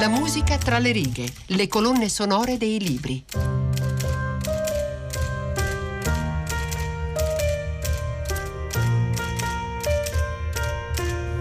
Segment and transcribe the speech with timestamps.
[0.00, 3.22] La musica tra le righe, le colonne sonore dei libri.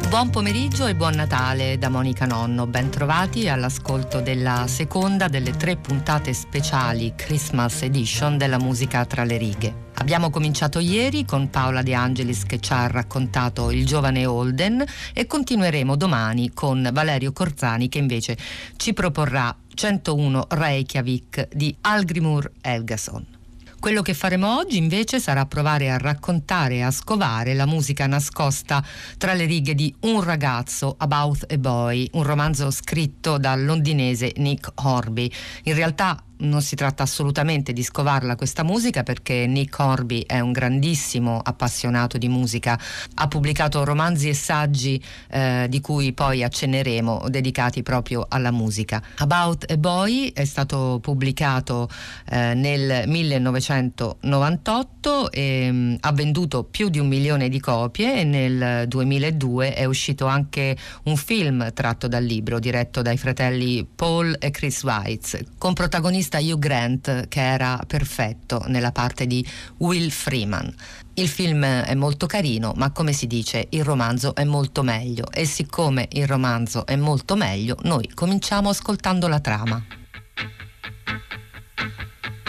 [0.09, 5.77] Buon pomeriggio e buon Natale da Monica Nonno, ben trovati all'ascolto della seconda delle tre
[5.77, 9.87] puntate speciali Christmas Edition della musica tra le righe.
[9.99, 15.27] Abbiamo cominciato ieri con Paola De Angelis che ci ha raccontato il giovane Holden e
[15.27, 18.37] continueremo domani con Valerio Corzani che invece
[18.77, 23.37] ci proporrà 101 Reykjavik di Algrimur Elgason.
[23.79, 28.83] Quello che faremo oggi invece sarà provare a raccontare e a scovare la musica nascosta
[29.17, 34.71] tra le righe di Un ragazzo, About a Boy, un romanzo scritto dal londinese Nick
[34.75, 35.31] Horby.
[35.63, 40.51] In realtà non si tratta assolutamente di scovarla questa musica perché Nick Horby è un
[40.51, 42.79] grandissimo appassionato di musica,
[43.15, 49.03] ha pubblicato romanzi e saggi eh, di cui poi accenneremo dedicati proprio alla musica.
[49.17, 51.89] About a Boy è stato pubblicato
[52.29, 58.23] eh, nel 1998 e mh, mm, ha venduto più di un milione di copie e
[58.23, 64.51] nel 2002 è uscito anche un film tratto dal libro diretto dai fratelli Paul e
[64.51, 69.45] Chris Weitz con protagonisti regista Hugh Grant che era perfetto nella parte di
[69.77, 70.73] Will Freeman.
[71.15, 75.45] Il film è molto carino, ma come si dice, il romanzo è molto meglio e
[75.45, 79.83] siccome il romanzo è molto meglio, noi cominciamo ascoltando la trama.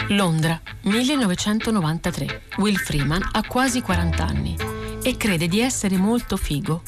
[0.09, 2.41] Londra, 1993.
[2.57, 4.55] Will Freeman ha quasi 40 anni
[5.01, 6.83] e crede di essere molto figo.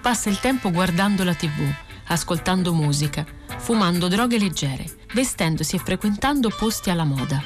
[0.00, 1.72] Passa il tempo guardando la tv,
[2.12, 3.26] ascoltando musica,
[3.58, 7.42] fumando droghe leggere, vestendosi e frequentando posti alla moda.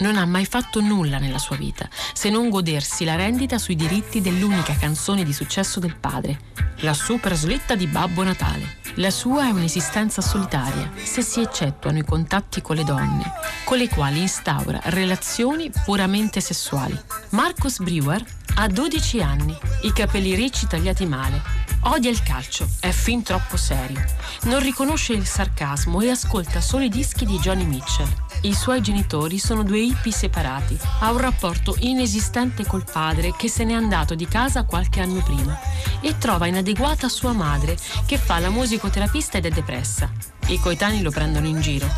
[0.00, 4.20] Non ha mai fatto nulla nella sua vita, se non godersi la rendita sui diritti
[4.20, 6.38] dell'unica canzone di successo del padre,
[6.82, 8.76] la super slitta di Babbo Natale.
[8.94, 13.32] La sua è un'esistenza solitaria, se si eccettuano i contatti con le donne,
[13.64, 16.98] con le quali instaura relazioni puramente sessuali.
[17.30, 18.24] Marcus Brewer
[18.54, 24.02] ha 12 anni, i capelli ricci tagliati male, Odia il calcio, è fin troppo serio.
[24.42, 28.08] Non riconosce il sarcasmo e ascolta solo i dischi di Johnny Mitchell.
[28.42, 30.78] I suoi genitori sono due hippie separati.
[31.00, 35.58] Ha un rapporto inesistente col padre che se n'è andato di casa qualche anno prima
[36.00, 40.37] e trova inadeguata sua madre che fa la musicoterapista ed è depressa.
[40.48, 41.88] I coetanei lo prendono in giro.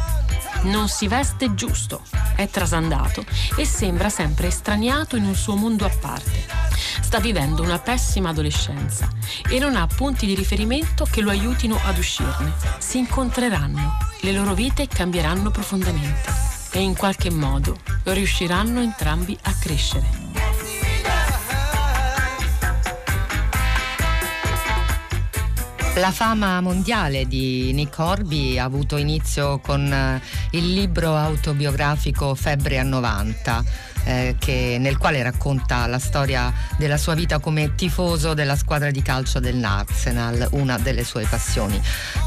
[0.63, 2.03] Non si veste giusto,
[2.37, 3.25] è trasandato
[3.57, 6.61] e sembra sempre estraniato in un suo mondo a parte
[7.11, 9.09] sta vivendo una pessima adolescenza
[9.49, 12.53] e non ha punti di riferimento che lo aiutino ad uscirne.
[12.79, 16.33] Si incontreranno, le loro vite cambieranno profondamente
[16.71, 20.20] e in qualche modo riusciranno entrambi a crescere.
[25.97, 32.79] La fama mondiale di Nick Horby ha avuto inizio con eh, il libro autobiografico Febbre
[32.79, 33.65] a 90
[34.05, 39.03] eh, che, nel quale racconta la storia della sua vita come tifoso della squadra di
[39.03, 41.81] calcio del Arsenal, una delle sue passioni.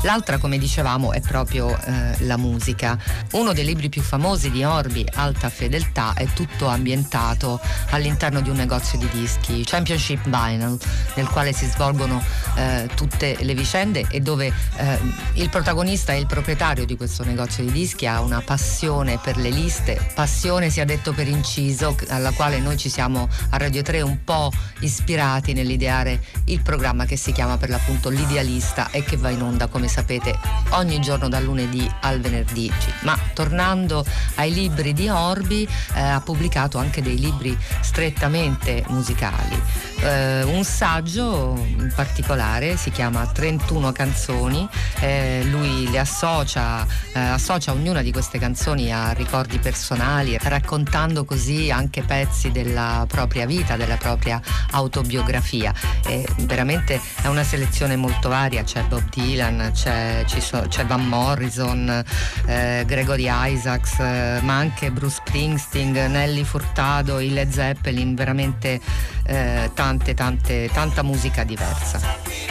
[0.04, 2.98] L'altra, come dicevamo, è proprio eh, la musica.
[3.32, 7.60] Uno dei libri più famosi di Orbi, Alta Fedeltà, è tutto ambientato
[7.90, 10.78] all'interno di un negozio di dischi, Championship Vinyl,
[11.16, 12.24] nel quale si svolgono
[12.56, 15.00] eh, tutte le vicende e dove eh,
[15.34, 19.50] il protagonista e il proprietario di questo negozio di dischi ha una passione per le
[19.50, 24.02] liste, passione sia detto per inciso preciso alla quale noi ci siamo a Radio 3
[24.02, 24.52] un po'
[24.82, 29.68] ispirati nell'ideare il programma che si chiama per l'appunto L'idealista e che va in onda
[29.68, 30.38] come sapete
[30.72, 32.70] ogni giorno dal lunedì al venerdì.
[33.02, 39.62] Ma tornando ai libri di Orbi eh, ha pubblicato anche dei libri strettamente musicali.
[40.02, 44.68] Eh, un saggio in particolare si chiama 31 canzoni,
[45.00, 51.53] eh, lui le associa, eh, associa ognuna di queste canzoni a ricordi personali, raccontando così
[51.54, 54.42] così anche pezzi della propria vita, della propria
[54.72, 55.74] autobiografia.
[56.06, 62.04] E veramente è una selezione molto varia, c'è Bob Dylan, c'è, so, c'è Van Morrison,
[62.48, 68.80] eh, Gregory Isaacs, eh, ma anche Bruce Springsteen, Nelly Furtado, i Led Zeppelin, veramente
[69.26, 72.43] eh, tante, tante, tanta musica diversa.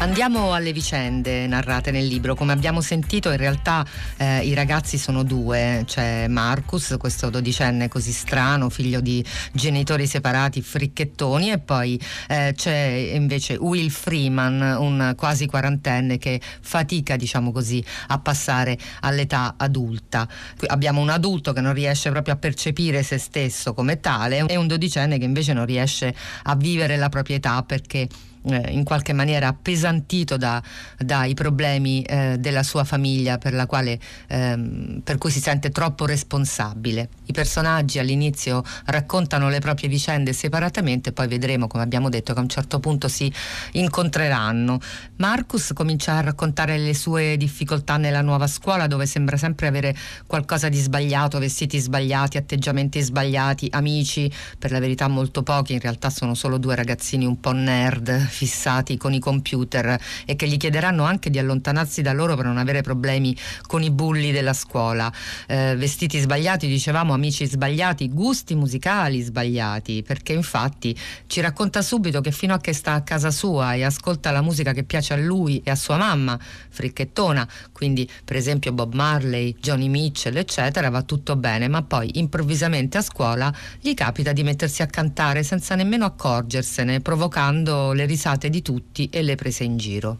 [0.00, 2.34] Andiamo alle vicende narrate nel libro.
[2.34, 3.84] Come abbiamo sentito, in realtà
[4.16, 5.82] eh, i ragazzi sono due.
[5.84, 13.10] C'è Marcus, questo dodicenne così strano, figlio di genitori separati, fricchettoni, e poi eh, c'è
[13.12, 20.26] invece Will Freeman, un quasi quarantenne che fatica, diciamo così, a passare all'età adulta.
[20.68, 24.66] Abbiamo un adulto che non riesce proprio a percepire se stesso come tale e un
[24.66, 26.14] dodicenne che invece non riesce
[26.44, 28.08] a vivere la proprietà perché
[28.42, 30.62] eh, in qualche maniera appesantito da,
[30.98, 33.98] dai problemi eh, della sua famiglia per, quale,
[34.28, 37.08] ehm, per cui si sente troppo responsabile.
[37.26, 42.42] I personaggi all'inizio raccontano le proprie vicende separatamente, poi vedremo, come abbiamo detto, che a
[42.42, 43.32] un certo punto si
[43.72, 44.80] incontreranno.
[45.16, 49.94] Marcus comincia a raccontare le sue difficoltà nella nuova scuola dove sembra sempre avere
[50.26, 56.10] qualcosa di sbagliato, vestiti sbagliati, atteggiamenti sbagliati, amici, per la verità molto pochi, in realtà
[56.10, 61.04] sono solo due ragazzini un po' nerd fissati con i computer e che gli chiederanno
[61.04, 63.36] anche di allontanarsi da loro per non avere problemi
[63.66, 65.12] con i bulli della scuola.
[65.46, 70.96] Eh, vestiti sbagliati, dicevamo, amici sbagliati, gusti musicali sbagliati, perché infatti
[71.26, 74.72] ci racconta subito che fino a che sta a casa sua e ascolta la musica
[74.72, 79.88] che piace a lui e a sua mamma, fricchettona, quindi per esempio Bob Marley, Johnny
[79.88, 84.86] Mitchell, eccetera, va tutto bene, ma poi improvvisamente a scuola gli capita di mettersi a
[84.86, 90.18] cantare senza nemmeno accorgersene, provocando le risate risate di tutti e le prese in giro.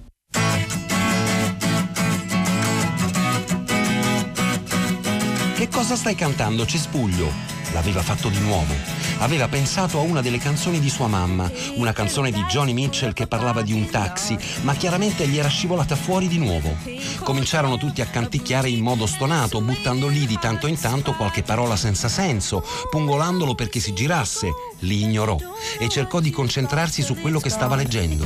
[5.54, 7.59] Che cosa stai cantando, Cespuglio?
[7.72, 8.74] L'aveva fatto di nuovo.
[9.18, 13.26] Aveva pensato a una delle canzoni di sua mamma, una canzone di Johnny Mitchell che
[13.26, 16.74] parlava di un taxi, ma chiaramente gli era scivolata fuori di nuovo.
[17.22, 21.76] Cominciarono tutti a canticchiare in modo stonato, buttando lì di tanto in tanto qualche parola
[21.76, 24.48] senza senso, pungolandolo perché si girasse.
[24.80, 25.36] Li ignorò
[25.78, 28.24] e cercò di concentrarsi su quello che stava leggendo.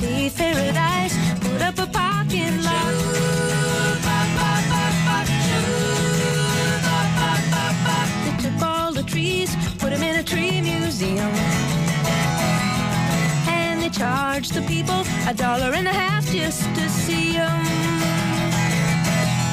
[14.05, 17.65] Charge the people a dollar and a half just to see them.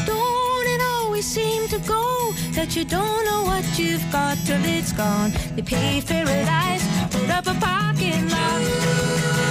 [0.05, 2.03] Don't it always seem to go
[2.57, 5.31] that you don't know what you've got till it's gone?
[5.55, 9.50] They paved paradise, put up a parking lot.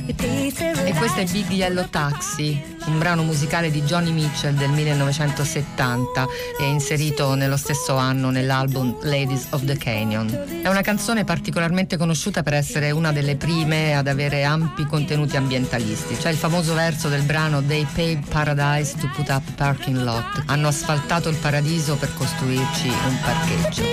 [0.17, 6.27] e questo è Big Yellow Taxi, un brano musicale di Johnny Mitchell del 1970
[6.59, 10.61] e inserito nello stesso anno nell'album Ladies of the Canyon.
[10.61, 16.17] È una canzone particolarmente conosciuta per essere una delle prime ad avere ampi contenuti ambientalisti.
[16.17, 20.43] C'è il famoso verso del brano They paved paradise to put up parking lot.
[20.47, 23.83] Hanno asfaltato il paradiso per costruirci un parcheggio.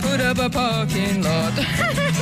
[0.00, 2.14] Put up a parking lot.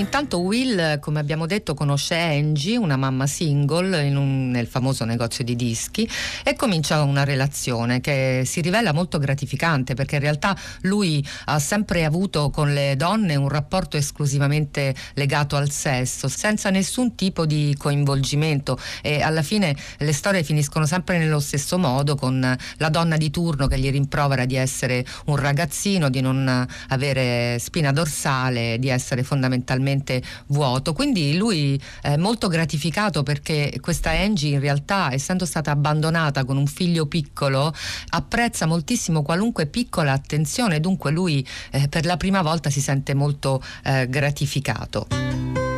[0.00, 5.54] Intanto Will, come abbiamo detto, conosce Angie, una mamma single un, nel famoso negozio di
[5.54, 6.08] dischi
[6.42, 12.06] e comincia una relazione che si rivela molto gratificante perché in realtà lui ha sempre
[12.06, 18.78] avuto con le donne un rapporto esclusivamente legato al sesso, senza nessun tipo di coinvolgimento.
[19.02, 23.66] E alla fine le storie finiscono sempre nello stesso modo con la donna di turno
[23.66, 29.88] che gli rimprovera di essere un ragazzino, di non avere spina dorsale, di essere fondamentalmente
[29.90, 30.92] completamente vuoto.
[30.92, 36.66] Quindi lui è molto gratificato perché questa Angie in realtà, essendo stata abbandonata con un
[36.66, 37.72] figlio piccolo,
[38.10, 43.62] apprezza moltissimo qualunque piccola attenzione, dunque lui eh, per la prima volta si sente molto
[43.84, 45.69] eh, gratificato.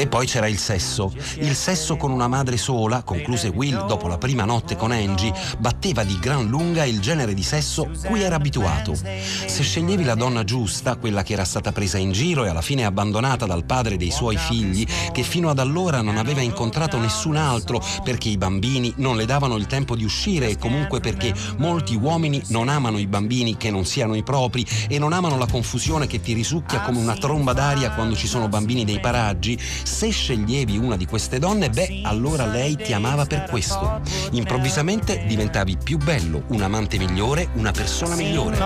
[0.00, 1.12] E poi c'era il sesso.
[1.40, 6.04] Il sesso con una madre sola, concluse Will dopo la prima notte con Angie, batteva
[6.04, 8.94] di gran lunga il genere di sesso cui era abituato.
[8.94, 12.86] Se sceglievi la donna giusta, quella che era stata presa in giro e alla fine
[12.86, 17.84] abbandonata dal padre dei suoi figli, che fino ad allora non aveva incontrato nessun altro
[18.02, 22.42] perché i bambini non le davano il tempo di uscire e comunque perché molti uomini
[22.46, 26.22] non amano i bambini che non siano i propri e non amano la confusione che
[26.22, 29.58] ti risucchia come una tromba d'aria quando ci sono bambini nei paraggi,
[29.90, 34.00] se sceglievi una di queste donne, beh, allora lei ti amava per questo.
[34.30, 38.56] Improvvisamente diventavi più bello, un amante migliore, una persona migliore.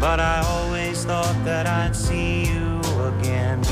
[0.00, 3.62] But I always thought that I'd see you again.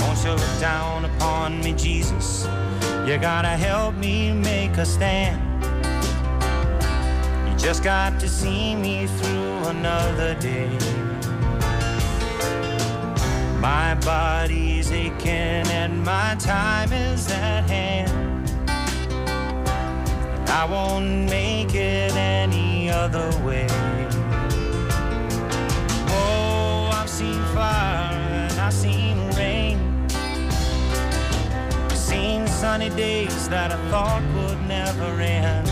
[0.00, 2.46] Won't you look down upon me, Jesus?
[3.06, 5.51] You gotta help me make a stand.
[7.62, 10.68] Just got to see me through another day.
[13.60, 18.50] My body's aching and my time is at hand.
[20.48, 23.68] I won't make it any other way.
[26.08, 28.12] Oh, I've seen fire
[28.50, 29.78] and I've seen rain.
[31.88, 35.71] I've seen sunny days that I thought would never end.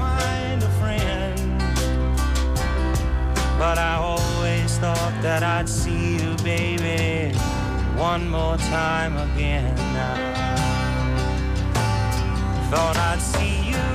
[3.61, 7.37] But I always thought that I'd see you, baby
[8.01, 10.15] one more time again now.
[12.71, 13.87] Thought I'd see you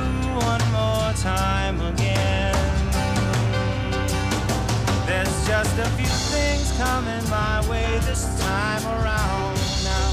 [0.51, 2.55] one more time again.
[5.07, 10.09] There's just a few things coming my way this time around now.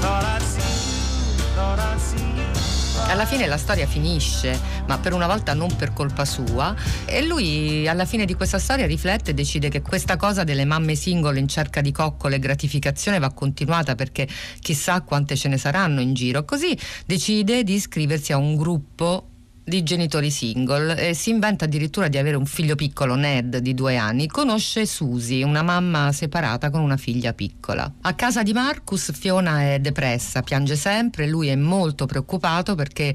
[0.00, 3.10] Thought I'd see you, thought I'd see you.
[3.10, 4.58] Alla fine la storia finisce,
[4.90, 8.86] ma per una volta non per colpa sua, e lui alla fine di questa storia
[8.86, 13.20] riflette e decide che questa cosa delle mamme singole in cerca di coccole e gratificazione
[13.20, 14.26] va continuata perché
[14.58, 16.44] chissà quante ce ne saranno in giro.
[16.44, 19.29] Così decide di iscriversi a un gruppo
[19.70, 23.96] di genitori single e si inventa addirittura di avere un figlio piccolo, Ned, di due
[23.96, 24.26] anni.
[24.26, 27.90] Conosce Susie, una mamma separata con una figlia piccola.
[28.00, 33.14] A casa di Marcus, Fiona è depressa, piange sempre, lui è molto preoccupato perché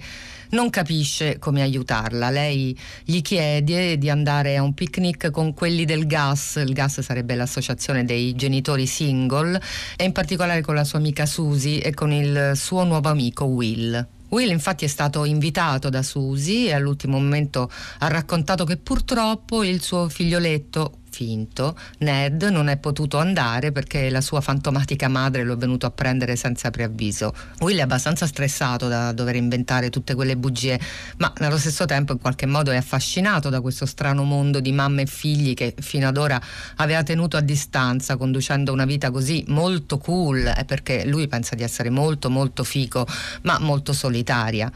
[0.52, 2.30] non capisce come aiutarla.
[2.30, 7.36] Lei gli chiede di andare a un picnic con quelli del GAS, il GAS sarebbe
[7.36, 9.62] l'associazione dei genitori single,
[9.98, 14.15] e in particolare con la sua amica Susie e con il suo nuovo amico Will.
[14.30, 19.82] Will infatti è stato invitato da Susie e all'ultimo momento ha raccontato che purtroppo il
[19.82, 25.56] suo figlioletto finto, Ned non è potuto andare perché la sua fantomatica madre lo è
[25.56, 27.34] venuto a prendere senza preavviso.
[27.60, 30.78] Will è abbastanza stressato da dover inventare tutte quelle bugie,
[31.20, 35.04] ma nello stesso tempo in qualche modo è affascinato da questo strano mondo di mamme
[35.04, 36.42] e figli che fino ad ora
[36.76, 41.90] aveva tenuto a distanza, conducendo una vita così molto cool, perché lui pensa di essere
[41.90, 43.08] molto molto fico,
[43.44, 44.70] ma molto solitaria.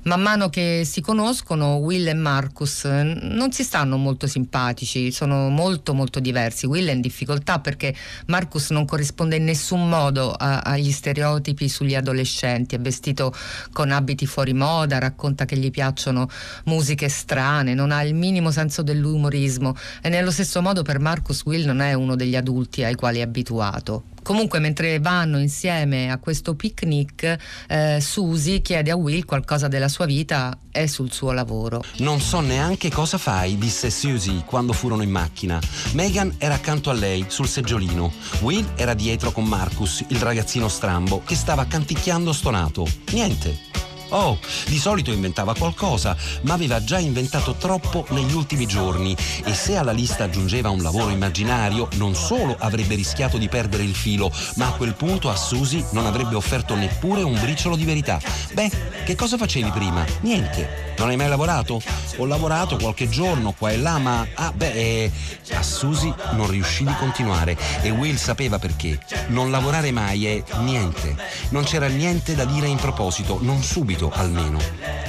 [0.00, 5.92] Man mano che si conoscono, Will e Marcus non si stanno molto simpatici, sono molto
[5.92, 6.66] molto diversi.
[6.66, 7.94] Will è in difficoltà perché
[8.26, 13.34] Marcus non corrisponde in nessun modo a, agli stereotipi sugli adolescenti, è vestito
[13.72, 16.28] con abiti fuori moda, racconta che gli piacciono
[16.66, 21.66] musiche strane, non ha il minimo senso dell'umorismo e nello stesso modo per Marcus Will
[21.66, 24.04] non è uno degli adulti ai quali è abituato.
[24.28, 30.04] Comunque, mentre vanno insieme a questo picnic, eh, Susie chiede a Will qualcosa della sua
[30.04, 31.82] vita e sul suo lavoro.
[32.00, 35.58] Non so neanche cosa fai, disse Susie quando furono in macchina.
[35.92, 38.12] Megan era accanto a lei, sul seggiolino.
[38.40, 42.86] Will era dietro con Marcus, il ragazzino strambo, che stava canticchiando stonato.
[43.12, 43.67] Niente.
[44.10, 49.76] Oh, di solito inventava qualcosa, ma aveva già inventato troppo negli ultimi giorni e se
[49.76, 54.68] alla lista aggiungeva un lavoro immaginario, non solo avrebbe rischiato di perdere il filo, ma
[54.68, 58.20] a quel punto a Susie non avrebbe offerto neppure un briciolo di verità.
[58.52, 58.70] Beh,
[59.04, 60.04] che cosa facevi prima?
[60.20, 60.87] Niente.
[60.98, 61.80] Non hai mai lavorato?
[62.16, 65.12] Ho lavorato qualche giorno qua e là, ma ah beh, eh,
[65.52, 68.98] a Susie non riuscì di continuare e Will sapeva perché.
[69.28, 71.14] Non lavorare mai è niente.
[71.50, 74.58] Non c'era niente da dire in proposito, non subito almeno.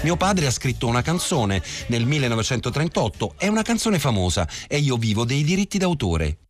[0.03, 5.25] Mio padre ha scritto una canzone nel 1938, è una canzone famosa e io vivo
[5.25, 6.49] dei diritti d'autore.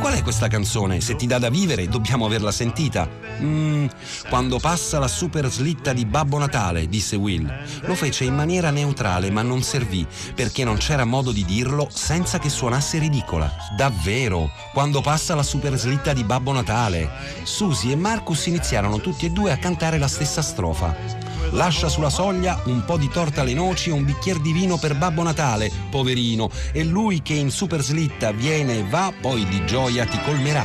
[0.00, 1.02] Qual è questa canzone?
[1.02, 3.06] Se ti dà da vivere, dobbiamo averla sentita.
[3.42, 3.86] Mm,
[4.30, 7.46] quando passa la super slitta di Babbo Natale, disse Will.
[7.82, 12.38] Lo fece in maniera neutrale, ma non servì, perché non c'era modo di dirlo senza
[12.38, 13.52] che suonasse ridicola.
[13.76, 17.10] Davvero, quando passa la super slitta di Babbo Natale.
[17.42, 21.29] Susie e Marcus iniziarono tutti e due a cantare la stessa strofa.
[21.52, 24.96] Lascia sulla soglia un po' di torta alle noci e un bicchiere di vino per
[24.96, 30.06] Babbo Natale, poverino, e lui che in super slitta viene e va, poi di gioia
[30.06, 30.64] ti colmerà.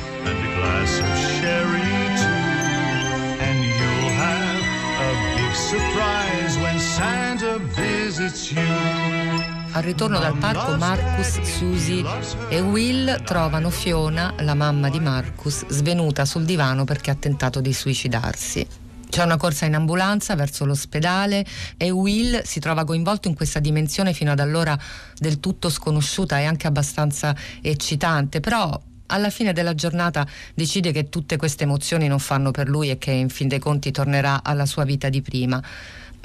[9.71, 12.05] Al ritorno dal parco Marcus, Susie
[12.47, 17.73] e Will trovano Fiona, la mamma di Marcus, svenuta sul divano perché ha tentato di
[17.73, 18.84] suicidarsi.
[19.15, 21.45] C'è una corsa in ambulanza verso l'ospedale
[21.77, 24.77] e Will si trova coinvolto in questa dimensione fino ad allora
[25.17, 31.37] del tutto sconosciuta e anche abbastanza eccitante, però alla fine della giornata decide che tutte
[31.37, 34.83] queste emozioni non fanno per lui e che in fin dei conti tornerà alla sua
[34.83, 35.63] vita di prima.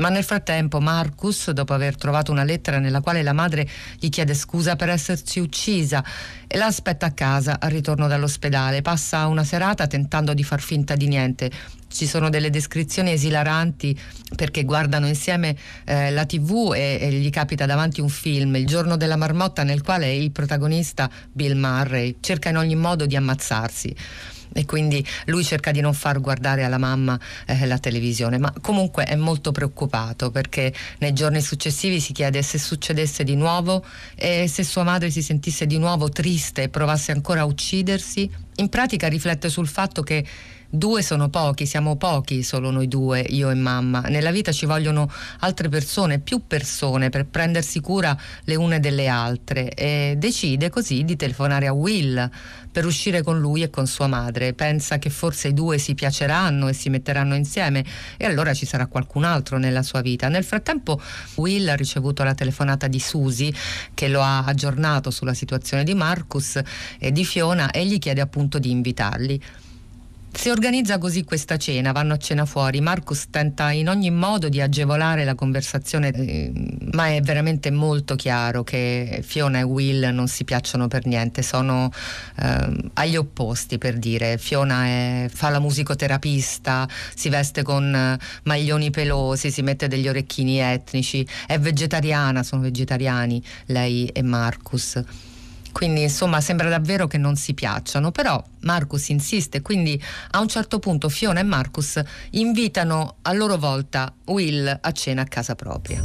[0.01, 4.33] Ma nel frattempo Marcus, dopo aver trovato una lettera nella quale la madre gli chiede
[4.33, 6.03] scusa per essersi uccisa
[6.47, 10.95] e la aspetta a casa al ritorno dall'ospedale, passa una serata tentando di far finta
[10.95, 11.51] di niente.
[11.87, 13.99] Ci sono delle descrizioni esilaranti
[14.35, 15.55] perché guardano insieme
[15.85, 19.83] eh, la tv e, e, gli capita davanti un film, Il giorno della marmotta, nel
[19.83, 23.95] quale il protagonista Bill Murray cerca in ogni modo di ammazzarsi
[24.53, 29.05] e quindi lui cerca di non far guardare alla mamma eh, la televisione, ma comunque
[29.05, 34.65] è molto preoccupato perché nei giorni successivi si chiede se succedesse di nuovo e se
[34.65, 38.31] sua madre si sentisse di nuovo triste e provasse ancora a uccidersi.
[38.57, 40.25] In pratica riflette sul fatto che
[40.73, 44.03] Due sono pochi, siamo pochi solo noi due, io e mamma.
[44.03, 45.11] Nella vita ci vogliono
[45.41, 51.17] altre persone, più persone per prendersi cura le une delle altre e decide così di
[51.17, 52.31] telefonare a Will
[52.71, 54.53] per uscire con lui e con sua madre.
[54.53, 57.85] Pensa che forse i due si piaceranno e si metteranno insieme
[58.17, 60.29] e allora ci sarà qualcun altro nella sua vita.
[60.29, 61.01] Nel frattempo
[61.35, 63.53] Will ha ricevuto la telefonata di Susie
[63.93, 66.61] che lo ha aggiornato sulla situazione di Marcus
[67.01, 69.43] e di Fiona e gli chiede appunto di invitarli.
[70.33, 72.81] Si organizza così questa cena, vanno a cena fuori.
[72.81, 76.53] Marcus tenta in ogni modo di agevolare la conversazione, eh,
[76.93, 81.91] ma è veramente molto chiaro che Fiona e Will non si piacciono per niente, sono
[82.39, 84.39] eh, agli opposti per dire.
[84.39, 90.59] Fiona è, fa la musicoterapista, si veste con eh, maglioni pelosi, si mette degli orecchini
[90.59, 95.03] etnici, è vegetariana, sono vegetariani lei e Marcus.
[95.73, 100.01] Quindi insomma sembra davvero che non si piacciono, però Marcus insiste, quindi
[100.33, 105.27] a un certo punto Fiona e Marcus invitano a loro volta Will a cena a
[105.27, 106.03] casa propria.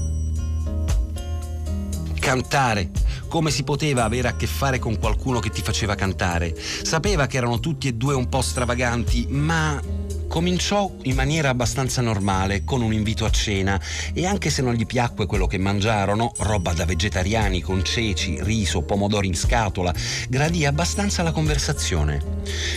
[2.20, 2.90] Cantare,
[3.28, 6.56] come si poteva avere a che fare con qualcuno che ti faceva cantare?
[6.58, 9.80] Sapeva che erano tutti e due un po' stravaganti, ma
[10.28, 13.80] Cominciò in maniera abbastanza normale, con un invito a cena,
[14.14, 18.82] e anche se non gli piacque quello che mangiarono, roba da vegetariani con ceci, riso,
[18.82, 19.94] pomodori in scatola,
[20.28, 22.22] gradì abbastanza la conversazione.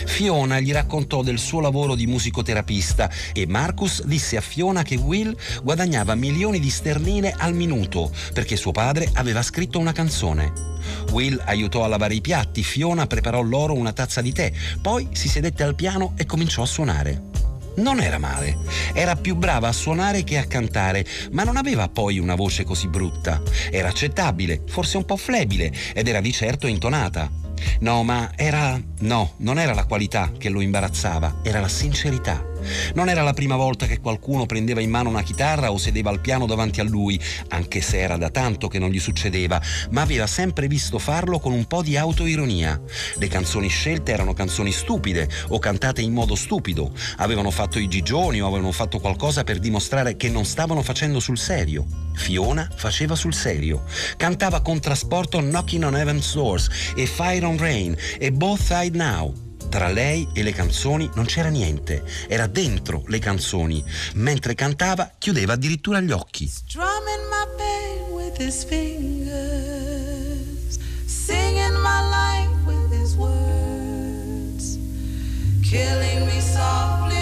[0.05, 5.35] Fiona gli raccontò del suo lavoro di musicoterapista e Marcus disse a Fiona che Will
[5.61, 10.51] guadagnava milioni di sterline al minuto perché suo padre aveva scritto una canzone.
[11.11, 15.27] Will aiutò a lavare i piatti, Fiona preparò loro una tazza di tè, poi si
[15.27, 17.48] sedette al piano e cominciò a suonare.
[17.79, 18.57] Non era male,
[18.93, 22.89] era più brava a suonare che a cantare, ma non aveva poi una voce così
[22.89, 23.41] brutta.
[23.71, 27.31] Era accettabile, forse un po' flebile, ed era di certo intonata.
[27.79, 28.79] No, ma era...
[28.99, 32.48] no, non era la qualità che lo imbarazzava, era la sincerità.
[32.93, 36.19] Non era la prima volta che qualcuno prendeva in mano una chitarra o sedeva al
[36.19, 37.19] piano davanti a lui,
[37.49, 41.51] anche se era da tanto che non gli succedeva, ma aveva sempre visto farlo con
[41.51, 42.79] un po' di autoironia.
[43.15, 48.41] Le canzoni scelte erano canzoni stupide o cantate in modo stupido, avevano fatto i gigioni
[48.41, 51.85] o avevano fatto qualcosa per dimostrare che non stavano facendo sul serio.
[52.13, 53.83] Fiona faceva sul serio.
[54.17, 59.48] Cantava con trasporto Knocking on Heaven's Doors e Fire on Rain e Both Side Now.
[59.69, 63.83] Tra lei e le canzoni non c'era niente, era dentro le canzoni.
[64.15, 66.47] Mentre cantava chiudeva addirittura gli occhi.
[66.47, 69.69] Strumming my pain with his fingers,
[71.05, 74.79] singing my life with his words,
[75.61, 77.18] killing me softly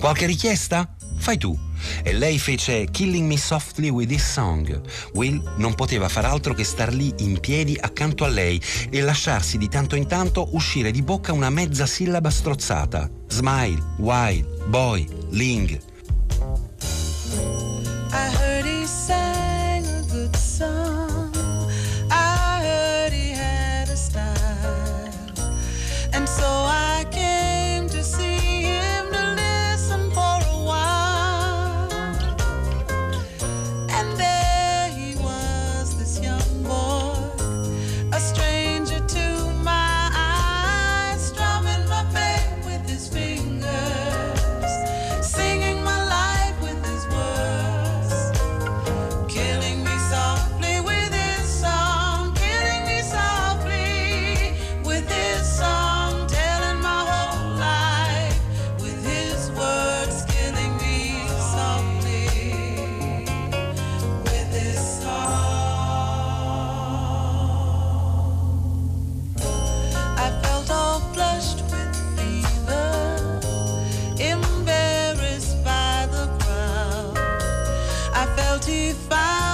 [0.00, 0.88] Qualche richiesta?
[1.18, 1.56] Fai tu.
[2.02, 4.80] E lei fece Killing Me Softly with This Song.
[5.12, 8.58] Will non poteva far altro che star lì in piedi accanto a lei
[8.88, 13.10] e lasciarsi di tanto in tanto uscire di bocca una mezza sillaba strozzata.
[13.28, 15.78] Smile, wild, boy, ling.
[78.60, 79.49] guilty fire.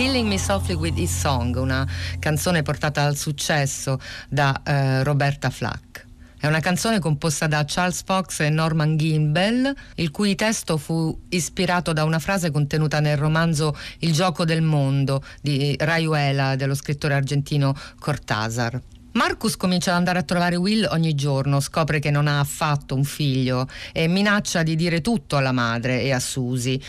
[0.00, 1.86] Killing Me Softly With His Song, una
[2.18, 6.06] canzone portata al successo da eh, Roberta Flack.
[6.38, 11.92] È una canzone composta da Charles Fox e Norman Gimbel, il cui testo fu ispirato
[11.92, 17.74] da una frase contenuta nel romanzo Il gioco del mondo di Rayuela dello scrittore argentino
[17.98, 18.80] Cortázar.
[19.12, 23.04] Marcus comincia ad andare a trovare Will ogni giorno, scopre che non ha affatto un
[23.04, 26.80] figlio e minaccia di dire tutto alla madre e a Susie.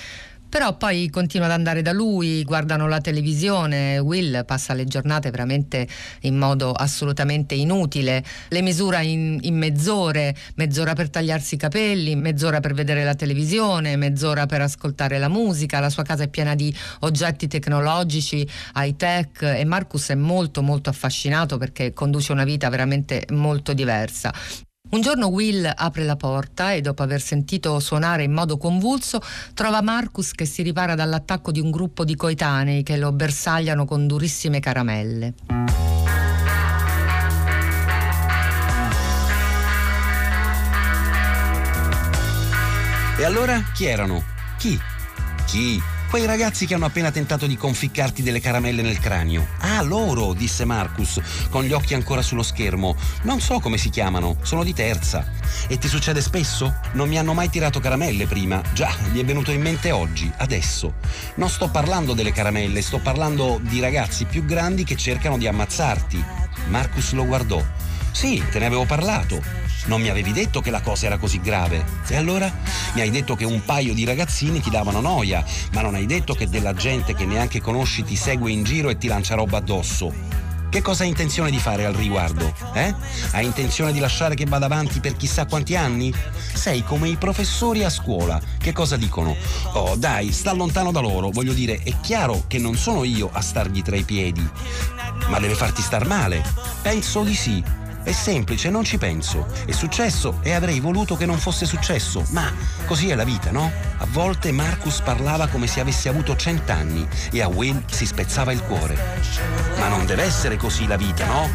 [0.52, 5.88] Però poi continua ad andare da lui, guardano la televisione, Will passa le giornate veramente
[6.24, 12.60] in modo assolutamente inutile, le misura in, in mezz'ore, mezz'ora per tagliarsi i capelli, mezz'ora
[12.60, 16.76] per vedere la televisione, mezz'ora per ascoltare la musica, la sua casa è piena di
[17.00, 23.26] oggetti tecnologici, high tech e Marcus è molto molto affascinato perché conduce una vita veramente
[23.30, 24.34] molto diversa.
[24.91, 29.21] Un giorno Will apre la porta e dopo aver sentito suonare in modo convulso
[29.54, 34.06] trova Marcus che si ripara dall'attacco di un gruppo di coetanei che lo bersagliano con
[34.06, 35.34] durissime caramelle.
[43.17, 44.21] E allora chi erano?
[44.58, 44.77] Chi?
[45.45, 45.90] Chi?
[46.12, 49.47] Quei ragazzi che hanno appena tentato di conficcarti delle caramelle nel cranio.
[49.60, 52.97] Ah, loro, disse Marcus, con gli occhi ancora sullo schermo.
[53.21, 55.26] Non so come si chiamano, sono di terza.
[55.69, 56.76] E ti succede spesso?
[56.95, 58.62] Non mi hanno mai tirato caramelle prima.
[58.74, 60.95] Già, gli è venuto in mente oggi, adesso.
[61.36, 66.21] Non sto parlando delle caramelle, sto parlando di ragazzi più grandi che cercano di ammazzarti.
[66.67, 67.63] Marcus lo guardò.
[68.12, 69.41] Sì, te ne avevo parlato.
[69.86, 71.84] Non mi avevi detto che la cosa era così grave.
[72.08, 72.52] E allora?
[72.94, 76.34] Mi hai detto che un paio di ragazzini ti davano noia, ma non hai detto
[76.34, 80.32] che della gente che neanche conosci ti segue in giro e ti lancia roba addosso.
[80.72, 82.54] Che cosa hai intenzione di fare al riguardo?
[82.74, 82.96] Eh?
[83.32, 86.13] Hai intenzione di lasciare che vada avanti per chissà quanti anni?
[86.54, 88.39] Sei come i professori a scuola.
[88.58, 89.36] Che cosa dicono?
[89.74, 91.30] Oh, dai, sta lontano da loro.
[91.30, 94.50] Voglio dire, è chiaro che non sono io a stargli tra i piedi.
[95.28, 96.41] Ma deve farti star male.
[96.82, 97.62] Penso di sì.
[98.04, 99.46] È semplice, non ci penso.
[99.66, 102.52] È successo e avrei voluto che non fosse successo, ma
[102.88, 103.72] così è la vita, no?
[103.98, 108.64] A volte Marcus parlava come se avesse avuto cent'anni e a Will si spezzava il
[108.64, 108.98] cuore.
[109.78, 111.50] Ma non deve essere così la vita, no?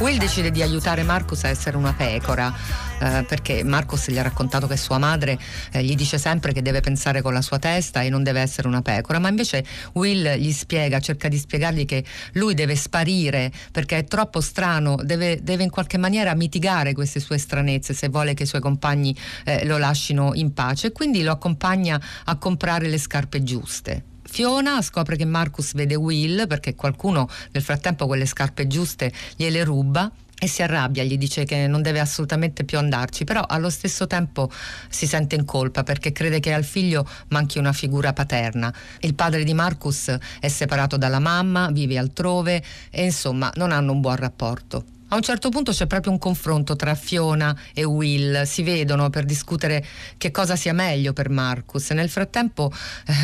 [0.00, 2.54] Will decide di aiutare Marcus a essere una pecora,
[3.00, 5.36] eh, perché Marcus gli ha raccontato che sua madre
[5.72, 8.68] eh, gli dice sempre che deve pensare con la sua testa e non deve essere
[8.68, 13.98] una pecora, ma invece Will gli spiega, cerca di spiegargli che lui deve sparire perché
[13.98, 18.44] è troppo strano, deve, deve in qualche maniera mitigare queste sue stranezze se vuole che
[18.44, 22.98] i suoi compagni eh, lo lasciano in pace e quindi lo accompagna a comprare le
[22.98, 24.04] scarpe giuste.
[24.30, 30.08] Fiona scopre che Marcus vede Will perché qualcuno nel frattempo quelle scarpe giuste gliele ruba
[30.38, 34.48] e si arrabbia, gli dice che non deve assolutamente più andarci, però allo stesso tempo
[34.88, 38.72] si sente in colpa perché crede che al figlio manchi una figura paterna.
[39.00, 44.00] Il padre di Marcus è separato dalla mamma, vive altrove e insomma non hanno un
[44.00, 44.97] buon rapporto.
[45.10, 49.24] A un certo punto c'è proprio un confronto tra Fiona e Will, si vedono per
[49.24, 49.82] discutere
[50.18, 51.88] che cosa sia meglio per Marcus.
[51.92, 52.70] Nel frattempo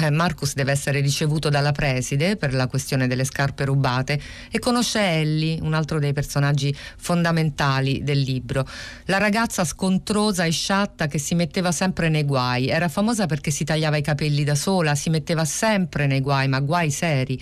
[0.02, 4.18] eh, Marcus deve essere ricevuto dalla preside per la questione delle scarpe rubate
[4.50, 8.66] e conosce Ellie, un altro dei personaggi fondamentali del libro.
[9.04, 13.64] La ragazza scontrosa e sciatta che si metteva sempre nei guai, era famosa perché si
[13.64, 17.38] tagliava i capelli da sola, si metteva sempre nei guai, ma guai seri.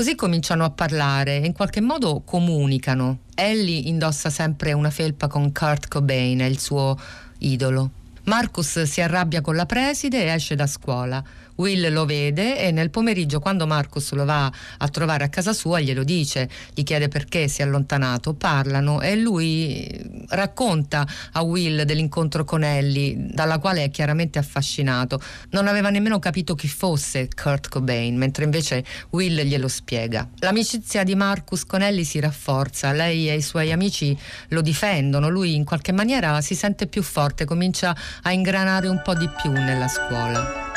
[0.00, 3.18] Così cominciano a parlare e in qualche modo comunicano.
[3.34, 6.98] Ellie indossa sempre una felpa con Kurt Cobain, il suo
[7.40, 7.90] idolo.
[8.24, 11.22] Marcus si arrabbia con la preside e esce da scuola.
[11.60, 15.78] Will lo vede e nel pomeriggio quando Marcus lo va a trovare a casa sua
[15.78, 22.44] glielo dice, gli chiede perché si è allontanato, parlano e lui racconta a Will dell'incontro
[22.44, 25.20] con Ellie, dalla quale è chiaramente affascinato.
[25.50, 30.26] Non aveva nemmeno capito chi fosse Kurt Cobain, mentre invece Will glielo spiega.
[30.38, 34.16] L'amicizia di Marcus con Ellie si rafforza, lei e i suoi amici
[34.48, 39.14] lo difendono, lui in qualche maniera si sente più forte, comincia a ingranare un po'
[39.14, 40.69] di più nella scuola.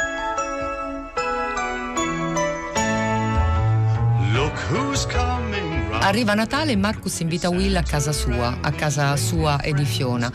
[6.03, 10.29] Arriva Natale e Marcus invita Will a casa sua, a casa sua e di Fiona,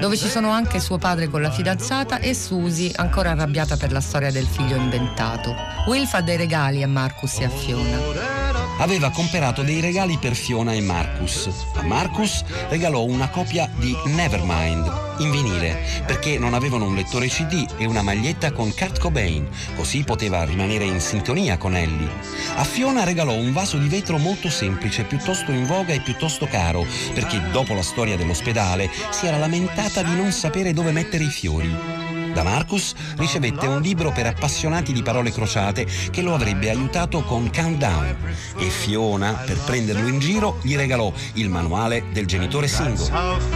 [0.00, 4.00] dove ci sono anche suo padre con la fidanzata e Susie, ancora arrabbiata per la
[4.00, 5.54] storia del figlio inventato.
[5.86, 8.33] Will fa dei regali a Marcus e a Fiona
[8.78, 11.48] aveva comperato dei regali per Fiona e Marcus.
[11.74, 17.66] A Marcus regalò una copia di Nevermind in vinile perché non avevano un lettore CD
[17.76, 22.10] e una maglietta con Kurt Cobain, così poteva rimanere in sintonia con Ellie.
[22.56, 26.84] A Fiona regalò un vaso di vetro molto semplice, piuttosto in voga e piuttosto caro,
[27.12, 32.13] perché dopo la storia dell'ospedale si era lamentata di non sapere dove mettere i fiori.
[32.34, 37.48] Da Marcus ricevette un libro per appassionati di parole crociate che lo avrebbe aiutato con
[37.48, 38.16] Countdown
[38.58, 43.52] e Fiona, per prenderlo in giro, gli regalò il manuale del genitore single.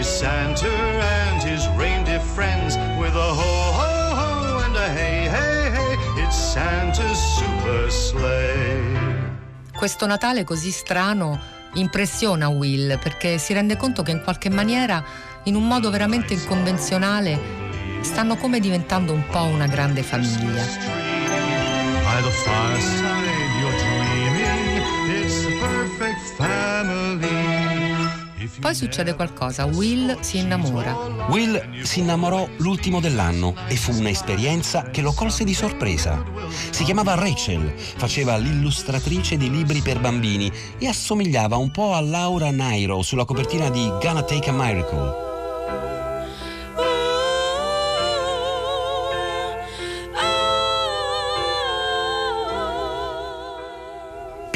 [0.00, 6.22] Santa and his reindeer friends with a ho ho ho and a hey hey hey.
[6.22, 8.98] It's Santa's super sleigh.
[9.76, 15.04] questo Natale così strano impressiona Will perché si rende conto che in qualche maniera,
[15.44, 17.38] in un modo veramente inconvenzionale,
[18.00, 20.62] stanno come diventando un po' una grande famiglia.
[27.18, 27.67] By
[28.60, 30.92] Poi succede qualcosa, Will si innamora.
[31.28, 36.24] Will si innamorò l'ultimo dell'anno e fu un'esperienza che lo colse di sorpresa.
[36.70, 42.50] Si chiamava Rachel, faceva l'illustratrice di libri per bambini e assomigliava un po' a Laura
[42.50, 45.27] Nairo sulla copertina di Gonna Take a Miracle.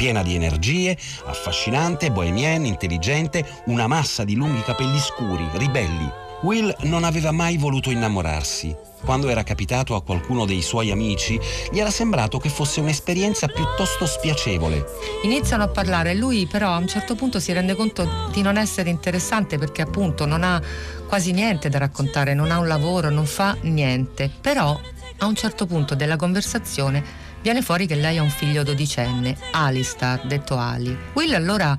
[0.03, 6.11] Piena di energie, affascinante, bohemienne, intelligente, una massa di lunghi capelli scuri, ribelli.
[6.41, 8.75] Will non aveva mai voluto innamorarsi.
[9.05, 11.39] Quando era capitato a qualcuno dei suoi amici,
[11.71, 14.83] gli era sembrato che fosse un'esperienza piuttosto spiacevole.
[15.23, 18.89] Iniziano a parlare lui però a un certo punto si rende conto di non essere
[18.89, 20.61] interessante perché appunto non ha
[21.07, 24.29] quasi niente da raccontare, non ha un lavoro, non fa niente.
[24.41, 24.77] Però
[25.19, 30.25] a un certo punto della conversazione Viene fuori che lei ha un figlio dodicenne, Alistar,
[30.25, 30.97] detto Ali.
[31.11, 31.77] Will allora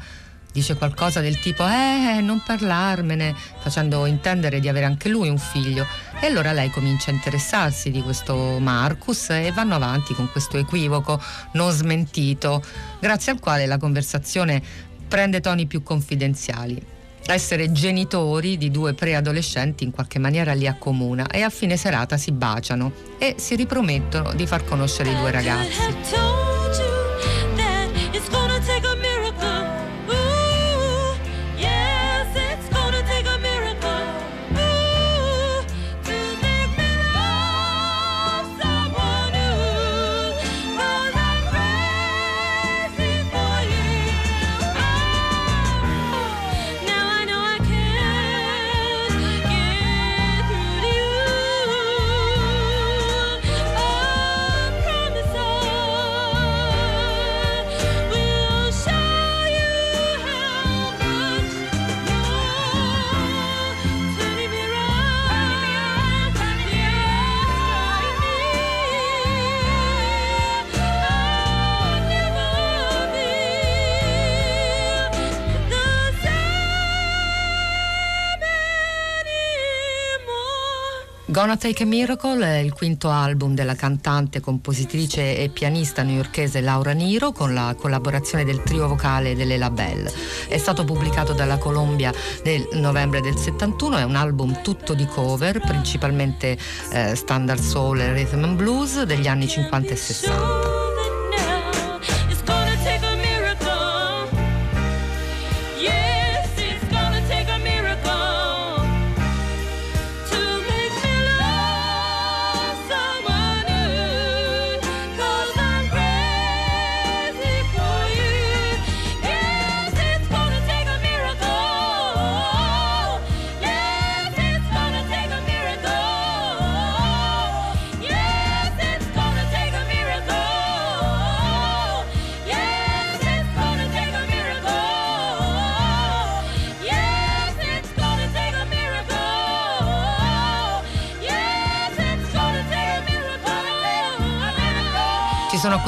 [0.53, 5.87] dice qualcosa del tipo eh non parlarmene facendo intendere di avere anche lui un figlio
[6.21, 11.21] e allora lei comincia a interessarsi di questo Marcus e vanno avanti con questo equivoco
[11.55, 12.63] non smentito
[13.01, 14.63] grazie al quale la conversazione
[15.09, 16.94] prende toni più confidenziali
[17.27, 22.33] essere genitori di due preadolescenti in qualche maniera li accomuna e a fine serata si
[22.33, 26.54] baciano e si ripromettono di far conoscere i due ragazzi.
[81.45, 86.93] Gonna Take a Miracle è il quinto album della cantante, compositrice e pianista newyorkese Laura
[86.93, 90.11] Niro con la collaborazione del trio vocale delle Labelle.
[90.49, 92.11] È stato pubblicato dalla Columbia
[92.45, 96.57] nel novembre del 71, è un album tutto di cover, principalmente
[96.91, 100.74] eh, standard soul e rhythm and blues degli anni 50 e 60.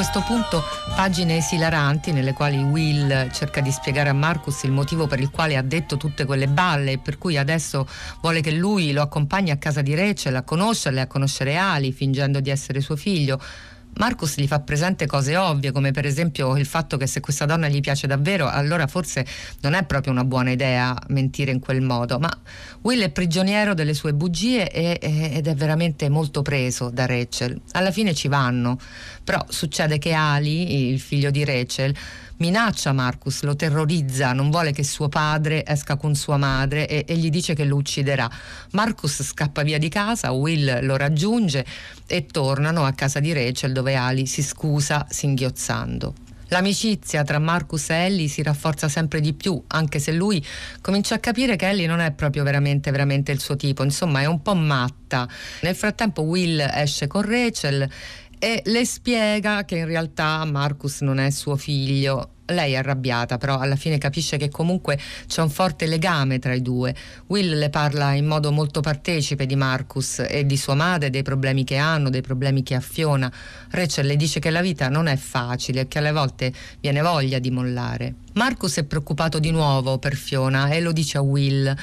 [0.09, 0.63] Questo punto
[0.95, 5.57] pagine esilaranti nelle quali Will cerca di spiegare a Marcus il motivo per il quale
[5.57, 7.89] ha detto tutte quelle balle e per cui adesso
[8.21, 12.39] vuole che lui lo accompagni a casa di Rachel a conoscerle, a conoscere Ali, fingendo
[12.39, 13.41] di essere suo figlio.
[13.99, 17.67] Marcus gli fa presente cose ovvie, come per esempio il fatto che se questa donna
[17.69, 19.25] gli piace davvero, allora forse
[19.63, 22.19] non è proprio una buona idea mentire in quel modo.
[22.19, 22.31] Ma
[22.83, 27.59] Will è prigioniero delle sue bugie e, ed è veramente molto preso da Rachel.
[27.73, 28.79] Alla fine ci vanno,
[29.27, 31.93] però succede che Ali, il figlio di Rachel,
[32.37, 37.17] minaccia Marcus, lo terrorizza, non vuole che suo padre esca con sua madre e, e,
[37.17, 38.31] gli dice che lo ucciderà.
[38.71, 41.67] Marcus scappa via di casa, Will lo raggiunge
[42.07, 46.15] e tornano a casa di Rachel dove Ali si scusa singhiozzando.
[46.51, 50.45] L'amicizia tra Marcus e Ellie si rafforza sempre di più, anche se lui
[50.81, 54.27] comincia a capire che Ellie non è proprio veramente, veramente il suo tipo, insomma è
[54.27, 55.29] un po' matta.
[55.63, 57.91] Nel frattempo Will esce con Rachel
[58.39, 63.59] e le spiega che in realtà Marcus non è suo figlio Lei è arrabbiata, però
[63.59, 66.95] alla fine capisce che comunque c'è un forte legame tra i due.
[67.27, 71.65] Will le parla in modo molto partecipe di Marcus e di sua madre, dei problemi
[71.65, 73.33] che hanno, dei problemi che affiona.
[73.71, 77.41] Rachel le dice che la vita non è facile e che alle volte viene voglia
[77.41, 78.15] di mollare.
[78.35, 81.75] Marcus è preoccupato di nuovo per Fiona e lo dice a Will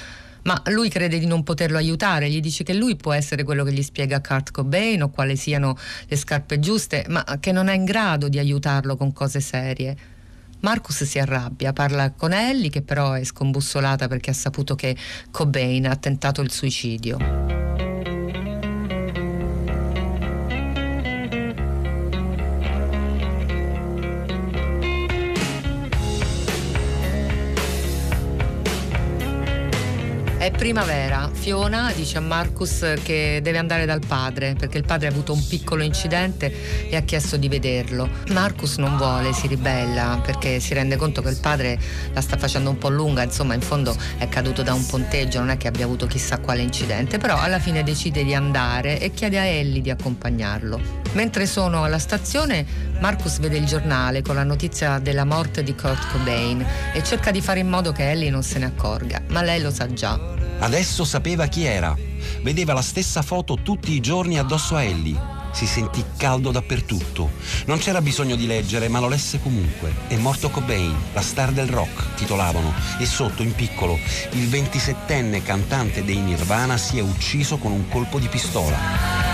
[0.43, 3.73] ma lui crede di non poterlo aiutare, gli dice che lui può essere quello che
[3.73, 5.77] gli spiega Kurt Cobain o quali siano
[6.07, 9.95] le scarpe giuste, ma che non è in grado di aiutarlo con cose serie.
[10.61, 14.95] Marcus si arrabbia, parla con Ellie che però è scombussolata perché ha saputo che
[15.29, 17.72] Cobain ha tentato il suicidio.
[30.63, 31.29] Primavera.
[31.29, 35.45] Fiona dice a Marcus che deve andare dal padre perché il padre ha avuto un
[35.45, 38.07] piccolo incidente e ha chiesto di vederlo.
[38.29, 41.77] Marcus non vuole, si ribella perché si rende conto che il padre
[42.13, 45.49] la sta facendo un po' lunga, insomma in fondo è caduto da un ponteggio, non
[45.49, 49.39] è che abbia avuto chissà quale incidente, però alla fine decide di andare e chiede
[49.39, 51.01] a Ellie di accompagnarlo.
[51.11, 52.65] Mentre sono alla stazione,
[53.01, 57.41] Marcus vede il giornale con la notizia della morte di Kurt Cobain e cerca di
[57.41, 60.42] fare in modo che Ellie non se ne accorga, ma lei lo sa già.
[60.59, 61.95] Adesso sapeva chi era.
[62.41, 65.41] Vedeva la stessa foto tutti i giorni addosso a Ellie.
[65.51, 67.31] Si sentì caldo dappertutto.
[67.65, 69.93] Non c'era bisogno di leggere, ma lo lesse comunque.
[70.07, 72.73] È morto Cobain, la star del rock, titolavano.
[72.99, 73.99] E sotto, in piccolo,
[74.31, 79.32] il 27enne cantante dei Nirvana si è ucciso con un colpo di pistola.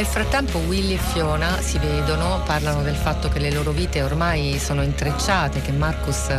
[0.00, 4.58] Nel frattempo Willy e Fiona si vedono, parlano del fatto che le loro vite ormai
[4.58, 6.30] sono intrecciate, che Marcus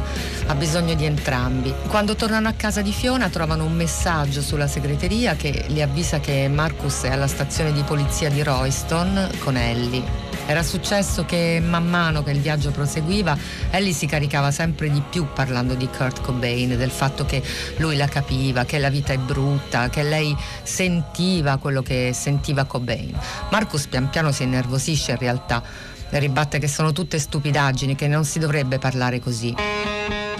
[0.47, 1.71] ha bisogno di entrambi.
[1.87, 6.47] Quando tornano a casa di Fiona trovano un messaggio sulla segreteria che li avvisa che
[6.47, 10.30] Marcus è alla stazione di polizia di Royston con Ellie.
[10.45, 13.37] Era successo che man mano che il viaggio proseguiva,
[13.69, 17.41] Ellie si caricava sempre di più parlando di Kurt Cobain, del fatto che
[17.77, 23.17] lui la capiva, che la vita è brutta, che lei sentiva quello che sentiva Cobain.
[23.49, 25.63] Marcus pian piano si innervosisce in realtà,
[26.09, 29.55] ribatte che sono tutte stupidaggini, che non si dovrebbe parlare così.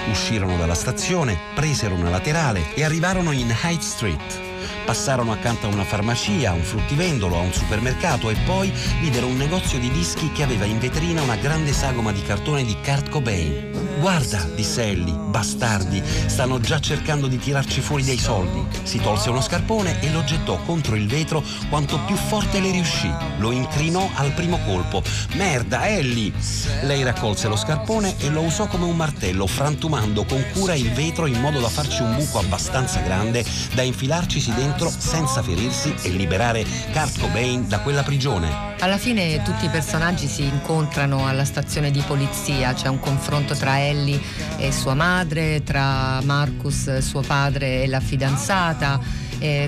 [0.10, 4.40] Uscirono dalla stazione, presero una laterale e arrivarono in Hyde Street.
[4.86, 9.38] Passarono accanto a una farmacia, a un fruttivendolo, a un supermercato e poi videro un
[9.38, 13.70] negozio di dischi che aveva in vetrina una grande sagoma di cartone di Kurt Cobain.
[14.00, 18.66] Guarda, disse Ellie, bastardi, stanno già cercando di tirarci fuori dei soldi.
[18.82, 23.14] Si tolse uno scarpone e lo gettò contro il vetro quanto più forte le riuscì.
[23.38, 25.04] Lo incrinò al primo colpo.
[25.36, 26.34] Merda, Ellie!
[26.82, 31.28] Lei raccolse lo scarpone e lo usò come un martello, frantumando con cura il vetro
[31.28, 36.66] in modo da farci un buco abbastanza grande da infilarcisi dentro senza ferirsi e liberare
[36.92, 38.76] Kurt Cobain da quella prigione.
[38.80, 43.80] Alla fine tutti i personaggi si incontrano alla stazione di polizia, c'è un confronto tra
[43.80, 44.20] Ellie
[44.58, 49.00] e sua madre, tra Marcus, suo padre e la fidanzata,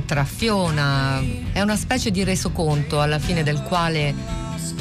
[0.05, 1.21] tra Fiona.
[1.51, 4.13] È una specie di resoconto alla fine del quale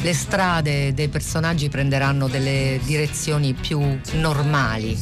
[0.03, 4.99] le strade dei personaggi prenderanno delle direzioni più normali.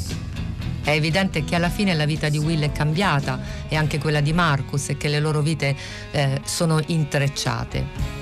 [0.82, 4.32] È evidente che alla fine la vita di Will è cambiata e anche quella di
[4.32, 5.76] Marcus e che le loro vite
[6.10, 8.18] eh, sono intrecciate.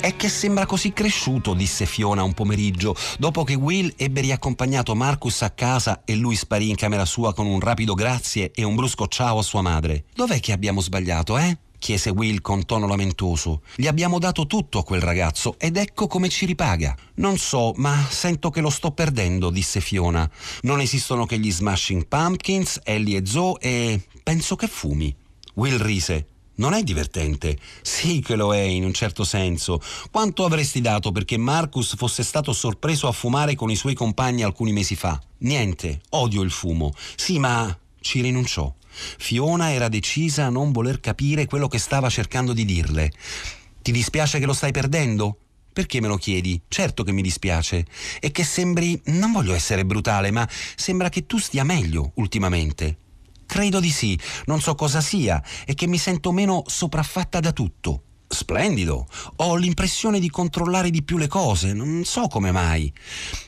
[0.00, 5.42] È che sembra così cresciuto, disse Fiona un pomeriggio, dopo che Will ebbe riaccompagnato Marcus
[5.42, 9.06] a casa e lui sparì in camera sua con un rapido grazie e un brusco
[9.06, 10.04] ciao a sua madre.
[10.12, 11.56] Dov'è che abbiamo sbagliato, eh?
[11.82, 13.62] Chiese Will con tono lamentoso.
[13.74, 16.96] Gli abbiamo dato tutto a quel ragazzo ed ecco come ci ripaga.
[17.14, 20.30] Non so, ma sento che lo sto perdendo, disse Fiona.
[20.60, 25.12] Non esistono che gli Smashing Pumpkins, Ellie e Zoe e penso che fumi.
[25.54, 26.26] Will rise.
[26.54, 27.58] Non è divertente?
[27.80, 29.80] Sì che lo è in un certo senso.
[30.12, 34.70] Quanto avresti dato perché Marcus fosse stato sorpreso a fumare con i suoi compagni alcuni
[34.70, 35.20] mesi fa?
[35.38, 36.92] Niente, odio il fumo.
[37.16, 38.72] Sì, ma ci rinunciò.
[38.92, 43.10] Fiona era decisa a non voler capire quello che stava cercando di dirle.
[43.80, 45.38] Ti dispiace che lo stai perdendo?
[45.72, 46.60] Perché me lo chiedi?
[46.68, 47.86] Certo che mi dispiace.
[48.20, 52.98] E che sembri, non voglio essere brutale, ma sembra che tu stia meglio ultimamente.
[53.46, 58.04] Credo di sì, non so cosa sia e che mi sento meno sopraffatta da tutto.
[58.32, 59.06] Splendido.
[59.36, 62.90] Ho l'impressione di controllare di più le cose, non so come mai.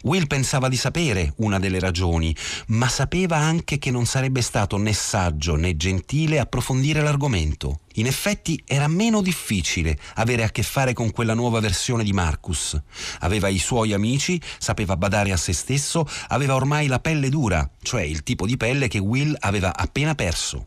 [0.02, 2.36] Will pensava di sapere una delle ragioni,
[2.68, 7.80] ma sapeva anche che non sarebbe stato né saggio né gentile approfondire l'argomento.
[7.94, 12.78] In effetti era meno difficile avere a che fare con quella nuova versione di Marcus.
[13.20, 18.02] Aveva i suoi amici, sapeva badare a se stesso, aveva ormai la pelle dura, cioè
[18.02, 20.66] il tipo di pelle che Will aveva appena perso.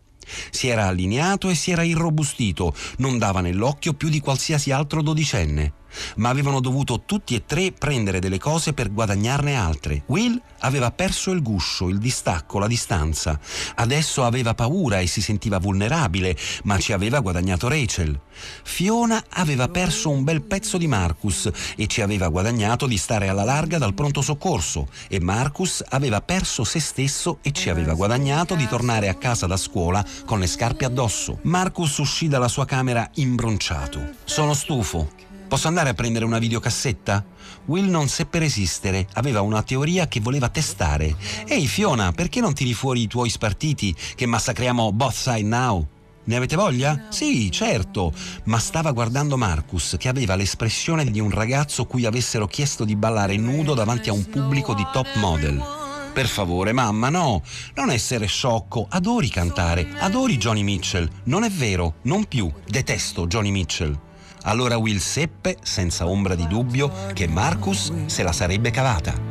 [0.50, 5.74] Si era allineato e si era irrobustito, non dava nell'occhio più di qualsiasi altro dodicenne.
[6.16, 10.04] Ma avevano dovuto tutti e tre prendere delle cose per guadagnarne altre.
[10.08, 13.40] Will aveva perso il guscio, il distacco, la distanza.
[13.76, 18.20] Adesso aveva paura e si sentiva vulnerabile, ma ci aveva guadagnato Rachel.
[18.64, 23.44] Fiona aveva perso un bel pezzo di Marcus e ci aveva guadagnato di stare alla
[23.44, 28.68] larga dal pronto soccorso e Marcus aveva perso se stesso e ci aveva guadagnato di
[28.68, 31.40] tornare a casa da scuola con le scarpe addosso.
[31.44, 34.16] Marcus uscì dalla sua camera imbronciato.
[34.26, 35.26] Sono stufo.
[35.48, 37.24] Posso andare a prendere una videocassetta?
[37.66, 41.16] Will non seppe resistere, aveva una teoria che voleva testare.
[41.48, 45.88] Ehi Fiona, perché non tiri fuori i tuoi spartiti che massacriamo Both Side Now?
[46.26, 47.06] Ne avete voglia?
[47.10, 48.12] Sì, certo,
[48.44, 53.38] ma stava guardando Marcus che aveva l'espressione di un ragazzo cui avessero chiesto di ballare
[53.38, 55.64] nudo davanti a un pubblico di top model.
[56.12, 57.42] Per favore, mamma, no,
[57.76, 61.10] non essere sciocco, adori cantare, adori Johnny Mitchell.
[61.26, 64.07] Non è vero, non più, detesto Johnny Mitchell.
[64.48, 69.27] Allora Will seppe, senza ombra di dubbio, che Marcus se la sarebbe cavata.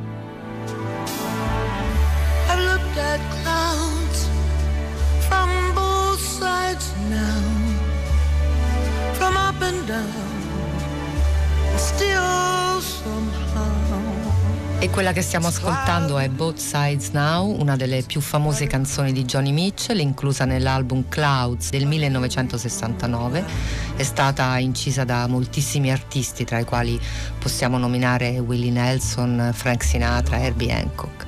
[14.78, 19.24] E quella che stiamo ascoltando è Both Sides Now, una delle più famose canzoni di
[19.24, 23.42] Johnny Mitchell, inclusa nell'album Clouds del 1969.
[23.96, 27.00] È stata incisa da moltissimi artisti, tra i quali
[27.38, 31.24] possiamo nominare Willie Nelson, Frank Sinatra, Herbie Hancock.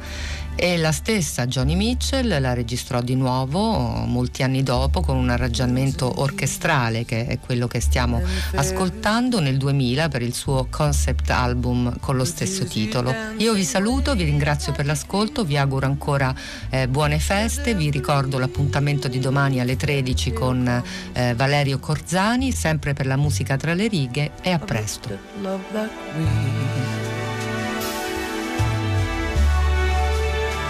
[0.61, 3.61] E la stessa Johnny Mitchell la registrò di nuovo
[4.06, 8.20] molti anni dopo con un arrangiamento orchestrale che è quello che stiamo
[8.56, 13.14] ascoltando nel 2000 per il suo concept album con lo stesso titolo.
[13.36, 16.34] Io vi saluto, vi ringrazio per l'ascolto, vi auguro ancora
[16.70, 20.82] eh, buone feste, vi ricordo l'appuntamento di domani alle 13 con
[21.12, 25.16] eh, Valerio Corzani, sempre per la musica tra le righe e a presto.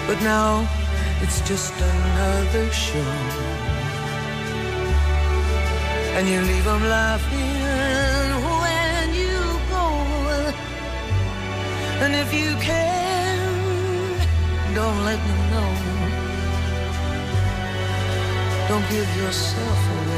[0.08, 0.66] But now
[1.20, 3.12] it's just another show.
[6.16, 8.28] And you leave them laughing
[8.62, 9.38] when you
[9.68, 9.86] go.
[12.02, 14.16] And if you can,
[14.74, 15.70] don't let me know.
[18.68, 20.17] Don't give yourself away.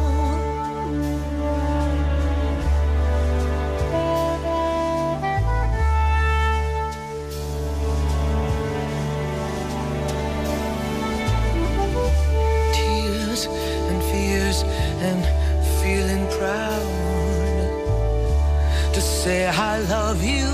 [19.21, 20.49] Say I love you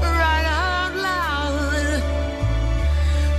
[0.00, 2.00] right out loud.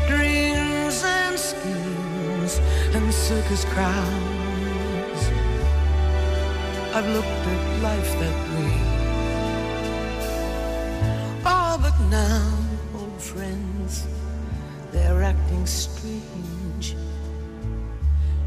[0.05, 2.59] Dreams and schemes
[2.93, 5.22] and circus crowds.
[6.93, 8.76] I've looked at life that way.
[11.45, 12.51] Oh, but now,
[12.93, 14.07] old friends,
[14.91, 16.97] they're acting strange.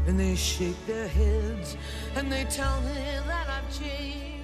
[0.05, 1.75] And they shake their heads
[2.15, 2.93] and they tell me
[3.25, 4.34] that I've changed.